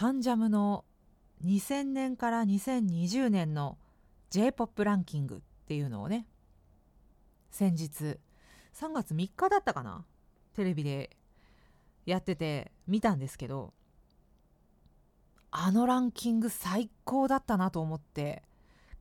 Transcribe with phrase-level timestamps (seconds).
[0.00, 0.86] カンジャムの
[1.44, 3.76] 2000年から2020年の
[4.30, 6.26] J-POP ランキングっていうのをね
[7.50, 8.16] 先日
[8.72, 10.06] 3月3日だったかな
[10.56, 11.10] テレビで
[12.06, 13.74] やってて見たんですけど
[15.50, 18.42] あのランキング最高だったなと思って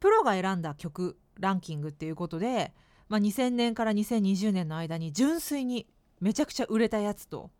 [0.02, 2.74] プロが選んだ曲ランキングっていうことで、
[3.08, 5.88] まあ、2000年から2020年の間に純粋に
[6.20, 7.52] めちゃくちゃ売れたやつと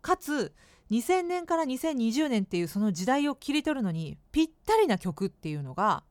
[0.00, 0.54] かつ
[0.90, 6.02] 2000年から2020年っていうその時代を切り取るのにぴったりな曲っていうのが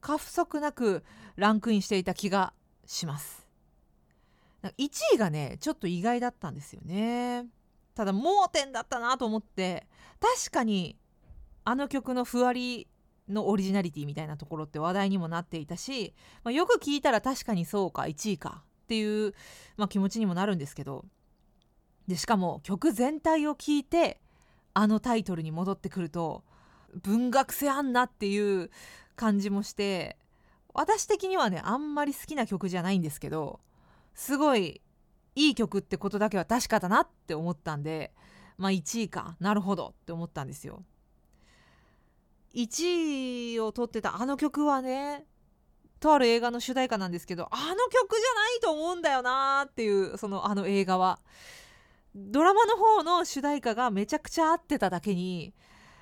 [0.00, 1.02] 過不足なく
[1.36, 2.52] ランクインしていた気が
[2.86, 3.46] します。
[4.62, 7.46] 1位がねちょっと意外だったんですよね。
[7.94, 9.86] ただ盲点だったなと思って
[10.20, 10.96] 確かに
[11.64, 12.88] あの曲のふわり
[13.28, 19.34] のオリジナリティみたいなところって話題にもなっていたし、まあ、よく聞いたら確かにそうか1位かっていう、
[19.76, 21.04] まあ、気持ちにもなるんですけど
[22.06, 24.20] でしかも曲全体を聴いて
[24.74, 26.44] あのタイトルに戻ってくると
[27.02, 28.70] 文学性あんなっていう
[29.16, 30.16] 感じもして
[30.74, 33.60] 私的にはねあんまり好きな曲じゃないんですけど
[34.14, 34.80] すごい
[35.34, 38.12] いい曲ってことだけは確かだなって思ったんで
[38.58, 40.82] まあ1位かなるほどって思ったんですよ。
[42.54, 45.24] 1位を取ってたあの曲はね
[46.00, 51.20] とある映画の主題歌なんですけどあの曲じゃないと思うんだよなっていうそのあの映画は
[52.14, 55.54] ドラマの方の主題歌がめちゃくちゃ合ってただけに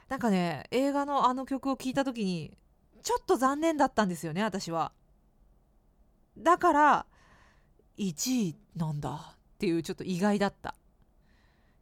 [0.09, 2.57] なんかね映画のあの曲を聴いた時に
[3.03, 4.93] ちょっと残念だったんですよね私は。
[6.37, 7.07] だから
[7.99, 10.75] 1位なんだっていうちょっと意外だった。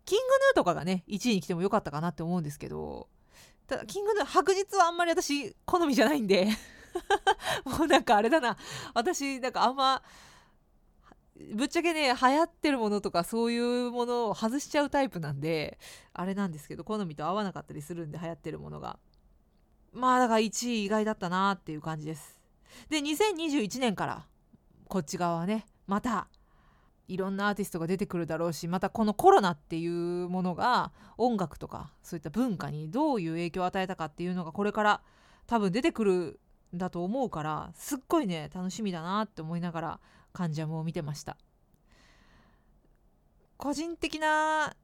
[0.05, 3.09] キングヌーとかがね1位に来てもよかったかなって思うんですけど
[3.67, 6.49] ただキングヌー白日はあんまり私好みじゃないんで
[7.67, 8.57] もうなんかあれだな。
[8.95, 10.03] 私なんかあんま
[11.55, 15.79] ぶっちゃけね流行ってるものとかそういうものを外しちゃうタイプなんで
[16.13, 18.99] あれなんですけど好みと合わなかったりするんで流行ってるものが。
[19.93, 22.39] まあだから1位意外だったなっていう感じです。
[22.91, 24.27] で2021年から
[24.89, 26.29] こっち側はねまた
[27.09, 35.01] いろんなアーティストが出てくるだろうしまたこのコロナっていうものが音楽とかそういった文化にどういう影響を与えたかっていうのがこれから
[35.47, 36.41] 多分出てくる
[36.75, 40.01] んだと思うからすっごいね楽しみだなって思いながら
[40.37, 41.39] カンジャムを見てました。
[43.57, 44.77] 個人的な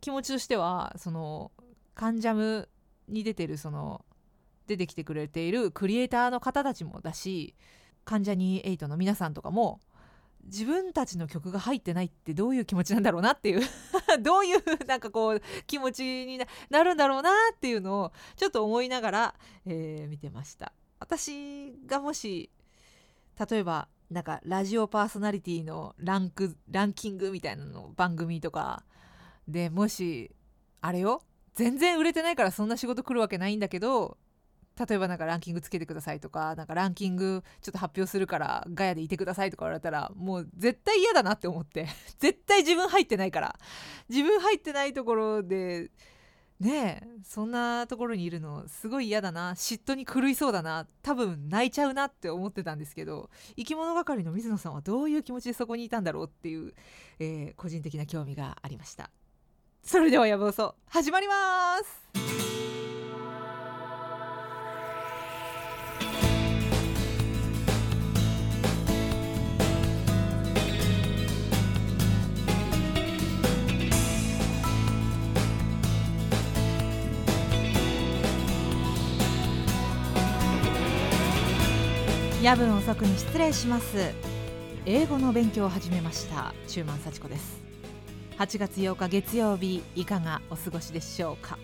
[0.00, 1.52] 気持ちとしてはその
[1.94, 2.70] カンジャム
[3.06, 4.06] に出てるその
[4.66, 7.54] 出てきてくれているクリエイターの方たちもだし
[8.06, 9.80] 関ジャニ∞の皆さんとかも
[10.44, 13.62] 自分たちの曲が入ってないってどういう気持ちなんだろうなっていう
[14.22, 19.34] どういうなんかこう気持ちになるんだろうなっていうのをちょっと思いながら、
[19.66, 20.72] えー、見てました。
[21.00, 22.50] 私がもし
[23.50, 28.84] 例えばなんかラジオパーソナリティのランクランキングみたいなの番組とか。
[29.48, 30.30] でもし
[30.80, 31.20] あれよ？
[31.54, 34.16] 全然売れてないからそんな仕事来るわけないんだけど
[34.78, 41.88] 例えばなんかランキングつけてくださいとかなんかランキングちょっと発表するからガヤでいてくださいとか言われたらもう絶対嫌だなって思って。
[42.18, 43.58] 絶対自分入ってないから。
[44.08, 45.90] 自分入ってないところで
[46.64, 49.52] ねえそんなところにいるのすごい嫌だな。
[49.52, 50.86] 嫉妬に狂いそうだな。
[51.02, 56.72] 多分泣いちゃうなって思ってたんですけど生き物係の水野さんはどういう気持ちでそこにいたんだろうっていう、
[57.18, 59.10] えー、個人的な興味がありました。
[59.82, 62.63] それではやぶおそ始まります。
[82.44, 84.12] 夜分遅くに失礼します。
[84.84, 86.52] 英語の勉強を始めました。
[86.68, 87.62] 中満幸子です。
[88.36, 91.56] 8月8日月曜日いかがお過ごしでしょうか？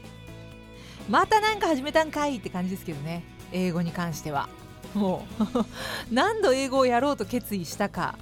[1.06, 3.24] またなんか始めたんかいって感じですけどね。
[3.52, 4.48] 英語に関しては。
[4.94, 5.64] もう
[6.10, 8.16] 何度英語をやろうと決意したか。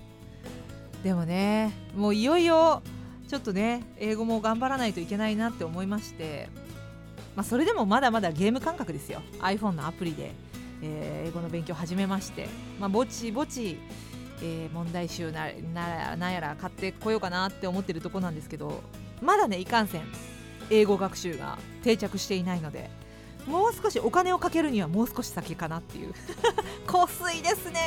[1.04, 2.82] でもねもういよいよ
[3.28, 6.48] ちょっとね英語も頑張らないといけないなって思いまして。
[7.36, 9.22] まあ、それでもまだまだゲーム感覚ですよ。
[9.38, 10.32] iPhone のアプリで。
[10.82, 12.48] えー、英語の勉強を始めまして、
[12.78, 13.78] まあ、ぼちぼち、
[14.42, 18.82] えー、問題集なななんやら買ってこようかなって思ってるとこなんですけど
[19.20, 20.02] まだねいかんせん
[20.70, 22.90] 英語学習が定着していないので
[23.46, 26.12] もう少しお金をかけるにはもう少し先かなっていう。
[26.86, 27.80] こすいですね。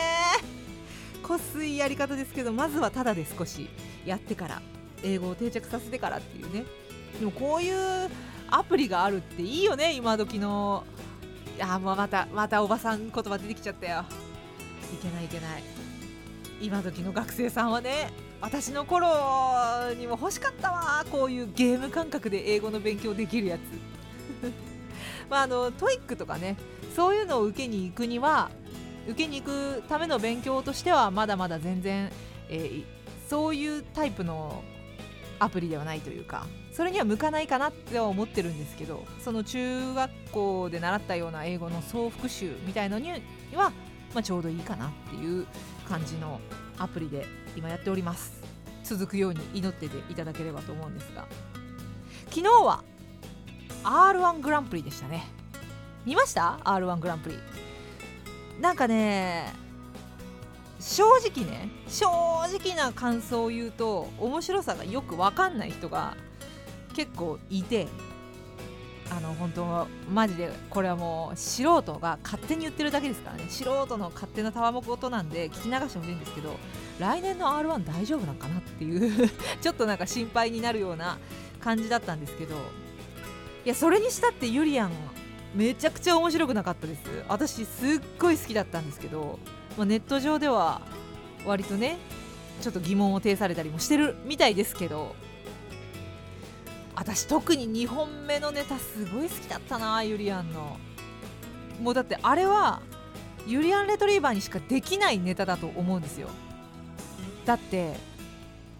[1.21, 3.69] こすいやり方ですけどまずはただで少し
[4.03, 4.61] やってから
[5.03, 6.65] 英語を定着させてからっていうね。
[7.19, 8.09] でもこういう
[8.49, 10.83] アプリがあるっていいよね今時の
[11.61, 14.05] あもうまたまたおばさん言葉出てきちゃったよ。
[14.93, 15.63] いけないいけない。
[16.61, 19.07] 今時の学生さんはね私の頃
[19.97, 21.05] にも欲しかったわ。
[21.11, 23.61] こういうゲーム感覚で英語の勉強できるやつ。
[25.29, 26.57] まああの TOEIC とかね
[26.95, 28.49] そういうのを受けに行くには
[29.07, 32.11] 受けに行くための勉強としてはまだまだ全然、
[32.49, 32.85] えー、
[33.29, 34.63] そういうタイプの
[35.41, 43.11] アプリではないというかそれには向かないかなっては思ってるんですけどその中学校で習ったような英語の総復習みたいのに
[43.55, 43.71] は、
[44.13, 45.47] まあ、ちょうどいいかなっていう
[45.89, 46.39] 感じの
[46.77, 48.39] アプリで今やっております。
[48.83, 51.27] 続くように祈ってていただければと思うんですが。
[52.29, 52.83] 昨日は
[53.83, 55.25] R1 グランプリでしたね。
[56.05, 57.35] 見ました ?R1 グランプリ。
[58.61, 59.53] なんかね
[60.81, 66.17] 正直ね正直な感想を言うと面白さがよく分かんない人が
[66.95, 67.87] 結構いて
[69.11, 73.45] あの本当マジでこれはもう素人が勝手に言ってるだけですからね。
[73.49, 76.55] 素人の勝手なたわもことなんで聞き流してほしいんですけど
[76.97, 79.29] 来年の r 1大丈夫なんかなっていう
[79.61, 81.17] ちょっとなんか心配になるような
[81.59, 82.55] 感じだったんですけど
[83.65, 84.91] いやそれにしたってユリアン
[85.53, 87.01] めちゃくちゃ面白くなかったです。
[87.27, 89.37] 私すっごい好きだったんですけど、
[89.77, 90.81] まあ、ネット上では
[91.45, 91.97] 割とね
[92.61, 95.15] ちょっと疑問を呈されたりもしてるみたいですけど
[96.95, 100.77] 私特に2本目のネタすごい好きだったなユリアンの。
[101.81, 102.79] もうだってあれは
[103.47, 106.27] ユリアン・レトリーバーにしかできないネタだと思うんですよ。
[107.43, 107.95] だって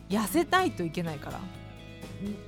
[0.07, 1.39] 痩せたいといけないから。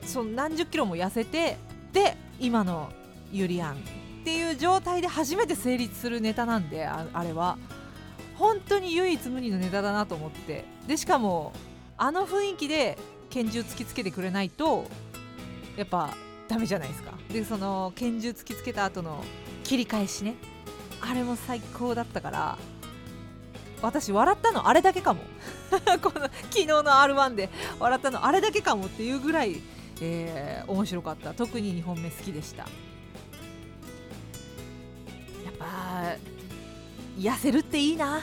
[0.06, 1.58] その何十キロも痩せて
[1.92, 2.92] で今の
[3.32, 3.78] ユリアンっ
[4.24, 7.58] ていう状態で初めて成立するネタなんであれは。
[8.44, 10.66] 本当に唯一無二のネタだなと思って。
[10.86, 11.54] でしかも
[11.98, 12.98] あの雰囲気で
[13.30, 14.84] 拳銃突きつけてくれないと
[15.78, 16.14] やっぱ
[16.50, 17.14] ダメじゃないですか。
[17.32, 19.24] でその拳銃突きつけた後の
[19.64, 20.36] 切り返しね。
[21.00, 22.58] あれも最高だったから
[23.82, 25.22] 私笑ったのあれだけかも。
[26.04, 27.50] この昨日の r 1で
[27.80, 29.62] 笑ったのあれだけかもっていうぐらい、
[30.02, 31.34] えー、面白かった。
[31.34, 32.68] 特に2本目好きでした。
[37.24, 38.22] 痩せるっていいな。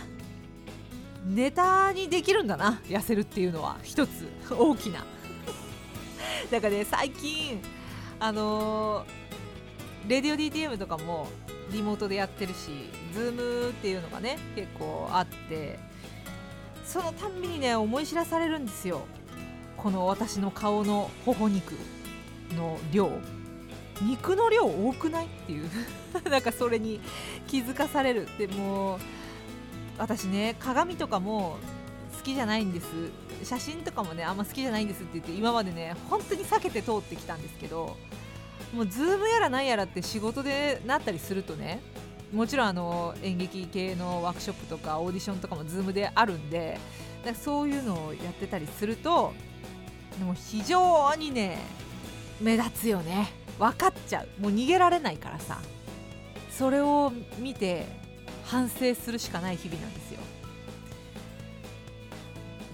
[1.26, 3.78] ネタにできるんだな痩せるっていうのは。
[3.82, 5.06] 一つ大きな。
[6.50, 7.62] だからね最近
[8.18, 11.28] あのー、レディオ DTM とかも
[11.72, 12.70] リモートでやってるし
[13.14, 15.78] Zoom っていうのがね結構あって
[16.84, 19.02] そのたんびにね思い知らされるんですよ。
[19.78, 21.74] この私の顔の頬肉
[22.54, 23.10] の量
[24.02, 25.68] 肉の量多くないっていう。
[26.28, 27.00] なんかそれに
[27.46, 28.28] 気づかされる。
[28.38, 28.98] でも
[29.98, 31.58] 私ね鏡とかも
[32.16, 32.86] 好きじゃないんです。
[33.44, 37.96] 写真とかもねあんま好きじゃないんですって言って今までね本当に避けて通ってきたんですけど
[38.74, 41.80] もうズームやらなんやらって仕事でなったりするとね
[42.32, 46.78] もちろんあの演劇系のワークショップとかオーディションとかも Zoom であるんで
[47.24, 49.32] だそういうのをやってたりすると
[50.18, 51.58] でも非常にね
[52.40, 53.32] 目立つよね。
[53.58, 54.40] 分かっちゃう。
[54.40, 55.58] もう逃げられないからさ。
[56.50, 57.86] それを見て
[58.44, 60.20] 反省するしかない日々なんですよ。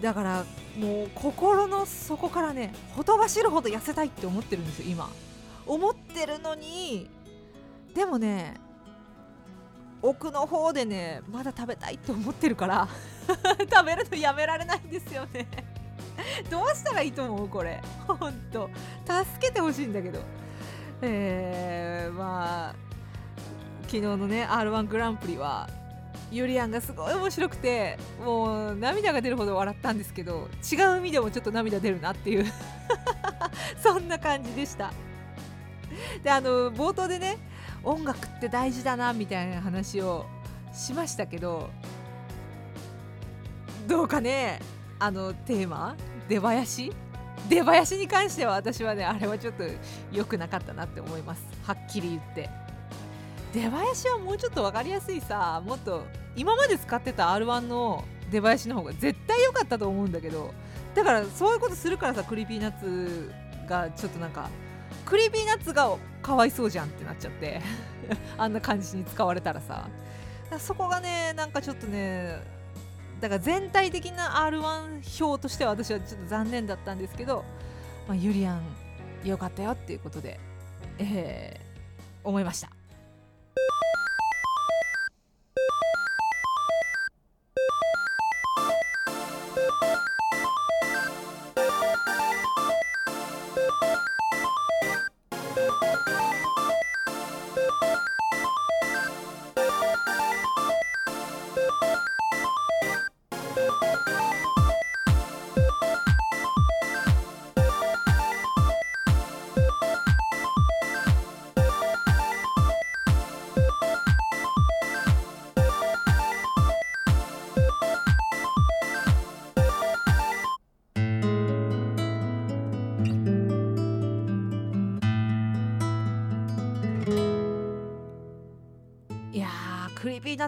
[0.03, 0.45] だから
[0.79, 5.09] もう心の底からねほとばしるほど痩せたいって思ってるんですよ今。
[5.67, 7.11] 思ってるのに
[7.95, 8.55] でもね
[10.03, 12.89] 奥の方でねまだ食べたいって思ってるから
[13.27, 15.47] 食べるのやめられないんですよね。
[16.51, 17.81] どうしたらいいと思うこれ？
[18.07, 18.71] ほんと
[19.05, 20.21] 助けてほしいんだけど。
[21.03, 22.75] えー、まあ
[23.83, 25.69] 昨日のね r 1グランプリは
[26.31, 32.47] ユリアンがすごい面白くてもう涙が出るほど笑ったんですけど違う意味でもちょっと涙出るなっていう。
[33.83, 34.93] そんな感じでした。
[36.23, 37.39] であの冒頭でね
[37.85, 40.27] 音楽って大事だなみたいな話を
[40.73, 41.71] しましたけど
[43.87, 44.61] どうかね？
[44.99, 45.95] あのテーマ？
[46.29, 46.93] 出囃子？
[47.49, 49.65] 出囃子に関しては私はねあれはちょっと
[50.13, 51.43] 良くなかったなって思います。
[51.65, 52.51] はっきり言って。
[53.53, 56.05] 出囃子はもうちょっと分かりやすいさもっと
[56.35, 60.53] 今まで使ってた R1 の出囃子の方が絶対良かったと思うんだけど
[60.95, 63.33] だからそういうことするからさ Creepy Nuts
[63.67, 64.51] がちょっとなんか
[65.07, 67.63] Creepy Nuts がかわいそうじゃんってなっちゃって
[68.37, 69.89] あんな感じに使われたらさ。
[70.61, 72.41] そこがねなんかちょっとね
[73.21, 77.45] だから全体的な R1 票としては私はちょっと残念だったんですけど、
[78.07, 78.63] まあ、ユリアン
[79.25, 80.39] よかったよっていうことで、
[80.99, 82.76] えー、思いました。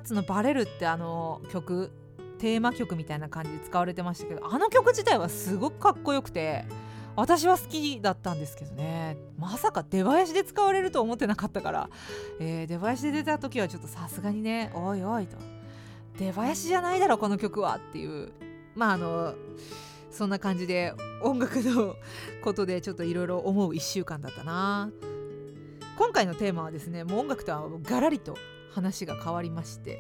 [0.02, 1.90] ツの「バレる」ってあの曲
[2.38, 6.64] テーマ曲みたいな感じで使われてましたけどあの曲自体はすごくかっこよくて
[7.16, 9.16] 私は好きだったんですけどね。
[9.36, 11.90] まさか出囃子で使われると思ってなかったから、
[12.38, 15.36] えー、出囃子で出た時はちょっとさすがにねおいおいと。
[16.16, 18.30] 出囃子じゃないだろこの曲はっていう。
[18.76, 19.34] まああの
[20.12, 21.96] そんな感じで音楽の
[22.44, 24.92] ことでちょっといろいろ思う1週間だったな。
[25.98, 28.36] 今回のテーマはですねもう音楽とはガラリと
[28.72, 29.98] 話が変わりまして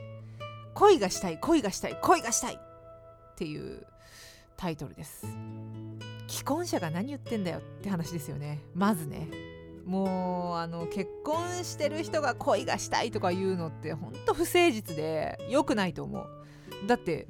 [0.74, 2.58] 恋がしたい恋がしたい恋がしたいっ
[3.36, 3.86] ていう
[4.56, 5.26] タイトルです。
[6.26, 8.60] 既婚者が何言ってんだよって話ですよね。
[8.74, 9.28] まずね。
[9.86, 16.26] もうあの結婚してる人が恋がしたいとか言うのってほんと不誠実で良くないと思う。
[16.86, 17.26] だって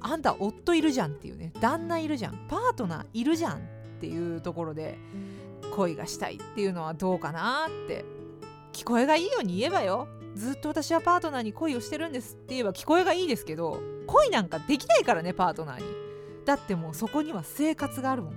[0.00, 1.52] あんた夫いるじゃんっていうね。
[1.60, 2.46] 旦那いるじゃん。
[2.48, 3.60] パートナーいるじゃんっ
[4.00, 4.98] ていうところで
[5.74, 8.04] 恋がしたいっていうのはどうかなって
[8.72, 10.06] 聞こえがいいように言えばよ。
[10.38, 15.84] ずっと私はパートナーに恋をしてるんですって言えば聞こえがいいですけど恋なんかできないからねパートナーに。
[16.44, 18.34] だってもうそこには生活があるもん。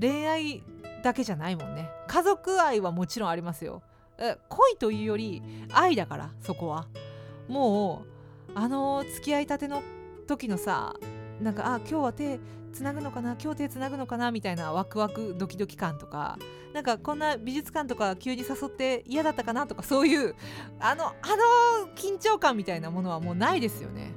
[0.00, 0.62] 恋愛
[1.04, 1.90] だけじゃないもんね。
[2.08, 3.82] 家族愛はもちろんありますよ。
[4.48, 6.88] 恋というより愛だからそこは。
[7.48, 8.06] も
[8.48, 9.82] うあの付き合いたての
[10.26, 10.94] 時のさ
[11.40, 12.40] なんかあ今日は手
[12.76, 13.36] つなぐのかな？
[13.42, 14.30] 今日手つなぐのかな？
[14.30, 16.38] みたいなワクワクドキドキ感とか。
[16.74, 20.34] なんかこんな美術館とか急に誘って嫌だったかなとかそういう
[20.78, 21.14] あのあの
[21.94, 24.12] 緊張感みたいなものはもうないですよね。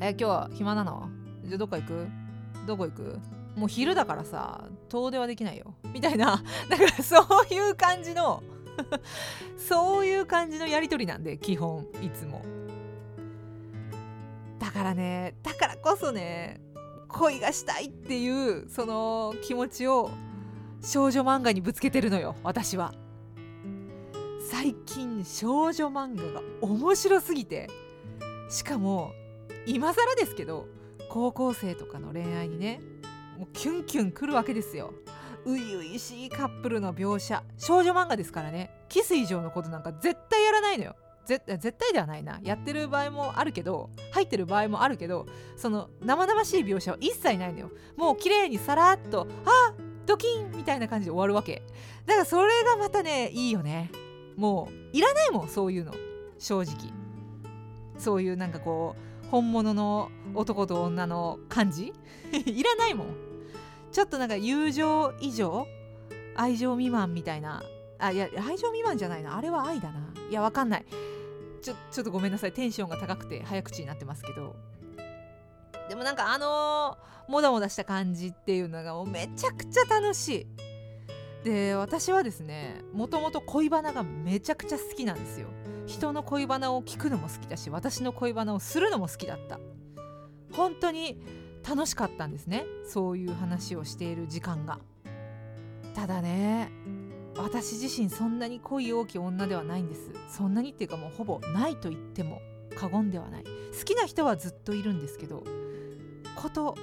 [0.00, 1.08] え今日は暇なの？
[1.44, 2.08] じゃあどっか行く？
[2.66, 3.18] どこ行く？
[3.56, 5.74] もう昼だからさ遠出はできないよ。
[5.94, 6.42] みたいな。
[6.68, 8.42] だからそういう感じの
[9.56, 12.42] そういう感じのやり取りなんで基本いつも。
[14.58, 16.60] だからねだからこそね
[17.14, 20.10] 恋がしたいっていうその気持ちを
[20.82, 22.92] 少女漫画にぶつけてるのよ私は。
[24.50, 27.70] 最近少女漫画が面白すぎて。
[28.50, 29.12] しかも
[29.66, 30.68] 今更ですけど
[31.08, 32.80] 高校生とかの恋愛にね
[33.38, 34.92] もうキュンキュンくるわけですよ。
[35.44, 37.42] 初々しいカップルの描写。
[37.58, 38.70] 少女漫画ですからね。
[38.88, 40.96] キス以上のことなんか絶対やらないのよ。
[41.26, 42.38] 絶対ではないな。
[42.42, 45.26] やってる場合もあるけど入ってる場合もあるけど
[45.56, 47.70] その生々しい描写は一切ないのよ。
[47.96, 49.74] もう綺麗にさらっとあ
[50.06, 51.62] ドキンみたいな感じで終わるわけ。
[52.06, 53.90] だからそれがまたねいいよね。
[54.36, 55.94] もういらないもんそういうの。
[56.38, 56.74] 正直。
[57.98, 61.92] そういうなんかこう本物の男と女の感じ。
[62.32, 63.06] いらないもん。
[63.92, 65.66] ちょっとなんか友情以上
[66.36, 67.62] 愛情未満みたいな。
[67.98, 69.36] あいや愛情未満じゃないな。
[69.36, 70.00] あれは愛だな。
[70.28, 70.84] いやわかんない。
[71.64, 72.52] ちょちょっとごめんなさい。
[72.52, 74.54] テンションが高くて早口になってますけど。
[75.88, 80.46] でもなんかあのー、もだもだした感じっていうのがもうめちゃくちゃ楽しい。
[81.44, 85.48] で私はですねもともと恋バナがめちゃくちゃ好きなんですよ。
[85.86, 89.58] 人の恋バナを聞くのも好きだし私の恋バナをするのも好きだった。
[90.52, 91.18] 本当に
[91.66, 92.66] 楽しかったんですね。
[92.86, 94.80] そういう話をしている時間が。
[95.94, 96.70] ただね
[97.36, 100.10] 私自身そんなに恋大き女ではないんです。
[100.28, 102.40] そんなにっていうかもうほぼないと言っても
[102.76, 103.44] 過言ではない。
[103.44, 105.44] 好きな人はずっといるんですけど
[106.36, 106.76] こと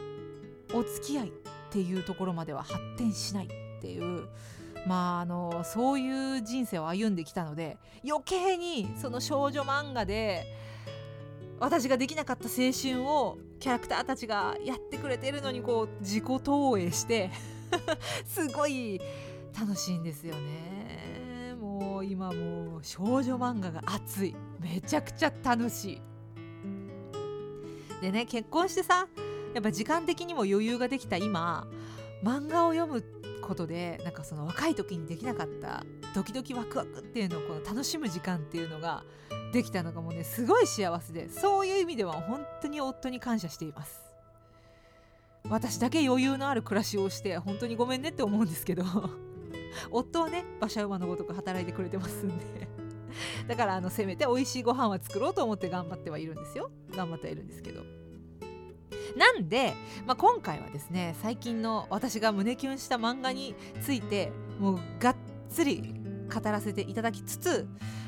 [0.73, 1.31] お付き合いっ
[1.69, 3.49] ていうところまでは発展しないっ
[3.81, 4.27] ていう
[4.87, 7.77] まああのそういう人生を歩んできたので
[8.07, 10.43] 余計にその少女漫画で
[11.59, 17.29] 私ができなかった青春をキャラクターたちがやってくれてるのにこう自己投影して
[18.25, 18.99] すごい
[19.57, 21.55] 楽しいんですよね。
[21.59, 24.35] もう今もう少女漫画が熱い。
[24.59, 26.01] めちゃくちゃ楽しい。
[28.01, 29.07] でね結婚してさ
[29.53, 31.67] やっぱ時間的にも余裕ができた今
[32.23, 33.03] 漫画を読む
[33.41, 35.83] ことでなんかその若い時にできなかった
[36.15, 39.03] ドキドキワクワクっていうのをこの楽しむ時間っていうのが
[39.53, 44.01] できたのがもうねすごい幸せでそういう意味では本当に夫に感謝しています。
[45.49, 48.83] 私だけ余裕のある暮らしをして本当にごめんねって思うんですけど。
[49.89, 52.67] 夫はね馬車馬のごとく働いてくれてますんで。
[53.47, 56.71] だからあのせめて美味しいご飯は作ろうと思って頑張ってはいるんですよ。
[56.95, 57.83] 頑張ってはいるんですけど。
[59.17, 59.73] なんで、
[60.05, 65.15] まあ、今回はですね最近の私が胸キュンした漫画についてもうがっ
[65.49, 65.93] つり
[66.33, 67.67] 語らせていただきつつ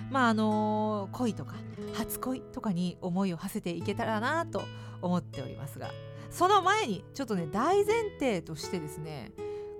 [0.10, 1.56] まああのー、恋とか
[1.94, 4.64] 初恋とかに思いを馳せていけたらなと
[5.02, 5.92] 思っておりますが
[6.30, 9.32] その前にちょっとね大前提としてですね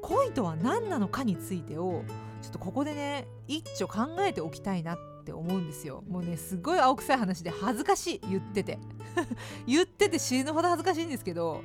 [0.04, 2.04] 恋とは何なのかについてを
[2.42, 6.04] ちょっとここでね一丁考えておきたいなって思うんですよ。
[6.08, 8.78] もうねすごい青臭い話で恥ずかしい言ってて。
[9.66, 11.62] 言ってて死ぬほど恥ずかしいんですけど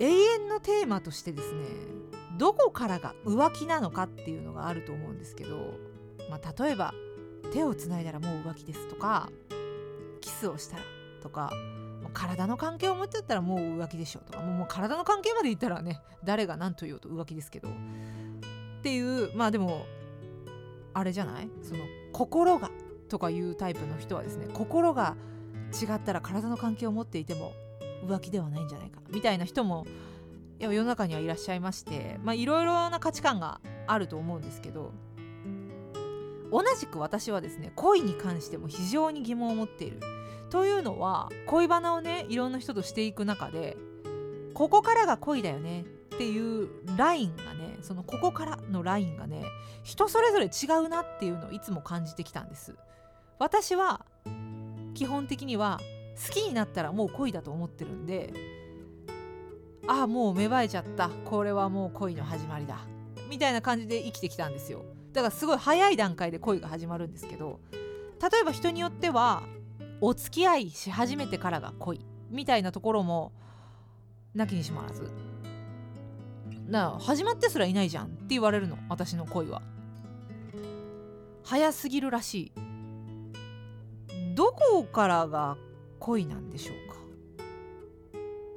[0.00, 1.64] 永遠のテーマとしてですね
[2.38, 5.74] どこからが浮気なのかっていうのがあると思うんですけど、
[6.30, 6.94] まあ、例えば
[7.52, 9.30] 手をつないだらもう浮気ですとか
[10.20, 10.82] キスをしたら
[11.22, 11.52] とか
[12.18, 17.68] 体の関係を持ってたらもう浮気でしょとかもう体の関係まで言ったらね誰が何と言おうと浮気ですけど。
[17.68, 19.84] っていうまあでも
[20.94, 21.50] あれじゃない？
[21.62, 21.80] その
[22.12, 22.70] 心が
[23.08, 25.16] とかいうタイプの人はですね心が
[25.72, 27.52] 違ったら体の関係を持っていても
[28.06, 29.86] 浮気ではないんじゃないかみたいな人も
[30.60, 34.92] いや世の中にはいらっしゃいましてまあいろいろな価値観があると思うんですけど
[36.52, 40.00] 同じく私はですね恋に関しても非常に疑問を持っている。
[40.50, 43.76] というのは恋バナをねいろんな人としていく中で
[44.54, 49.44] ここからが恋だよねっていうラインがねそのここからのラインがね
[49.82, 52.74] 人それぞれ違うなっていうのをいつも感じてきたんです。
[53.38, 54.04] 私は
[54.94, 55.78] 基本的には
[56.26, 58.32] 好きになったらもう恋だと思ってるんで
[59.86, 61.10] ああもう芽生えちゃった。
[61.26, 62.78] これはもう恋の始まりだ。
[63.28, 64.84] みたいな感じで生きてきたんですよ。
[65.12, 69.42] だからすごい早い段階で恋が始まるんですけど例えば人によっては
[70.00, 72.00] お付き合いし始めてからが恋
[72.30, 73.32] みたいなところも
[74.34, 75.10] なきにしもあらず。
[76.68, 78.76] な始まってすらいないじゃんって言われるの。
[78.88, 79.62] 私の恋は。
[81.44, 82.52] 早すぎるらしい。
[84.34, 85.56] どこからが
[86.00, 86.96] 恋なんでしょうか。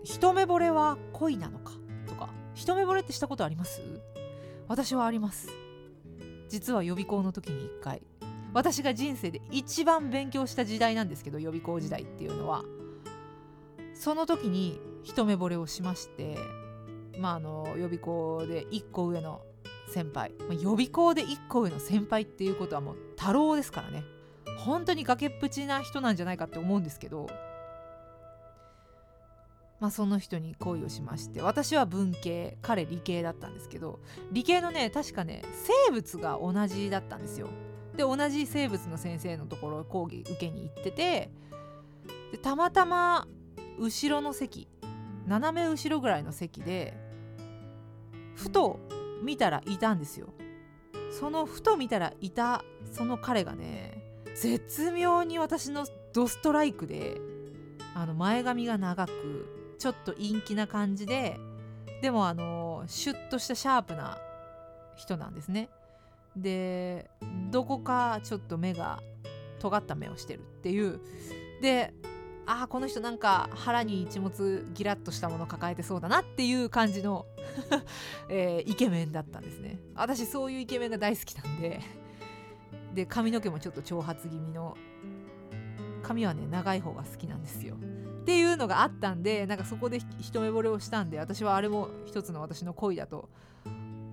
[0.03, 1.73] 一目惚れは恋なのか。
[2.07, 3.81] とか一目惚れってしたことあります？
[4.67, 5.49] 私はあります。
[6.49, 8.01] 実は予備校の時に1回。
[8.53, 12.63] 私が人生で一番勉強した時代なんですけど予備校時代っていうのは。
[13.93, 16.37] その時に一目惚れをしまして
[17.19, 19.41] まああの予備校で1個上の
[19.89, 20.31] 先輩。
[20.49, 24.03] 予備校で1個上の先輩っていうことはもう太郎ですからね。
[24.57, 27.27] 本当に崖っぷちな人なんじゃないかって思うんですけど。
[29.79, 35.41] まあその人に恋をしまして私は文系彼理系だったんですけど理系のね確かね
[35.87, 37.47] 生物が同じだったんですよ。
[37.99, 41.29] で同じ生物の先生のところ講義受けに行ってて
[42.31, 43.27] でたまたま
[43.77, 44.69] 後ろの席
[45.27, 46.93] 斜め後ろぐらいの席で
[48.35, 48.79] ふと
[49.21, 50.29] 見たらいたんですよ。
[51.11, 54.01] そのふと見たらいたその彼がね
[54.33, 57.19] 絶妙に私のドストライクで
[57.95, 61.37] あの前髪が長くちょっと陰気な感じで
[62.01, 64.19] でもあのシュッとしたシャープな
[64.95, 65.69] 人なんですね。
[66.41, 67.09] で
[67.51, 69.01] どこかちょっと目が
[69.59, 70.99] 尖った目をしてるっていう。
[71.61, 71.93] で
[72.45, 77.27] ああこの人なんか腹に一物ギラッとしたもの抱えてそうだなっていう感じの
[78.27, 79.79] えー、イケメンだったんですね。
[79.95, 81.79] 私そういうイケメンが大好きなんで。
[82.93, 84.75] で髪の毛もちょっと長髪気味の。
[86.01, 87.75] 髪はね長い方が好きなんですよ。
[87.75, 93.29] っていうのがあったんでなんかそこで一目惚れをしたんで私はあれも一つの私の恋だと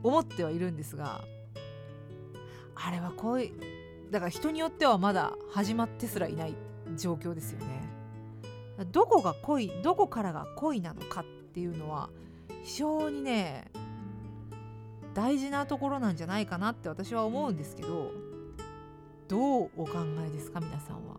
[0.03, 1.23] 思ってはいるんですが
[2.77, 3.53] あれは恋
[4.11, 6.55] だから人によってはまだ始まってすらいない
[6.97, 7.89] 状況ですよね。
[8.93, 12.11] どこが恋どこからが恋なのかっていうのは
[12.63, 13.65] 非常にね
[15.15, 18.13] 大事なところなんじゃないかなって私は思うんですけど
[19.29, 19.95] どうお考
[20.27, 21.17] えですか皆さんは？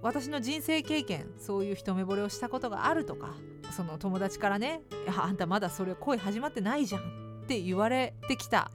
[0.00, 3.34] 私の人生経験そういう一目惚れをしたことがあるとか
[3.70, 4.80] その友達からね
[5.14, 7.02] 「あんたまだそれ恋始まってないじゃん」
[7.44, 8.70] って言われてきた、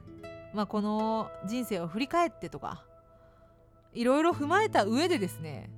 [0.54, 2.84] まあ、この人生を振り返ってとか
[3.92, 5.68] いろいろ踏まえた上でですね、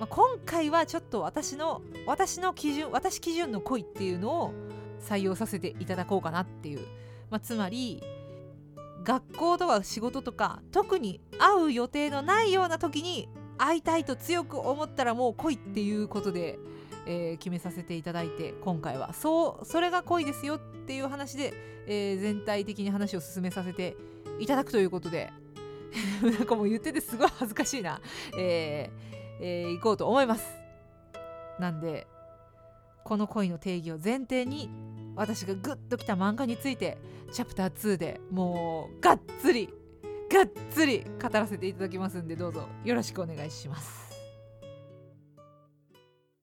[0.00, 4.54] まあ、今回はちょっと私の私の基準私基準の恋っていうのを
[5.00, 6.80] 採用させていただこうかなっていう、
[7.30, 8.02] まあ、つまり
[9.04, 16.58] 学校とか仕事とか特に会う予定のないような時に会いたいと強く思ったらもう来いっていうことで、
[17.06, 19.12] えー、決めさせていただいて今回は。
[19.12, 21.52] そうそれが恋ですよってっていう話で、
[21.86, 23.94] えー、全体的に話を進めさせて
[24.40, 25.30] いただくということで
[26.24, 28.00] なんかもう言っててすごい恥ずかしいな、
[28.38, 30.46] えーえー、行こうと思います。
[31.60, 32.06] なんで
[33.04, 34.70] この恋の定義を前提に
[35.14, 36.96] 私がグッときた漫画について
[37.32, 39.68] チャプター2でもうがっつり
[40.32, 44.07] がっつり語らせていただきますんでどうぞよろしくお願いします。